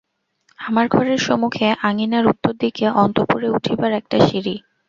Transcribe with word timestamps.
আমার 0.59 0.85
ঘরের 0.87 1.19
সমুখে 1.19 1.67
আঙিনার 1.89 2.25
উত্তর 2.27 2.53
দিকে 2.59 2.85
অন্তঃপুরে 3.01 3.47
উঠিবার 3.49 3.91
একটা 3.93 4.17
সিঁড়ি। 4.27 4.55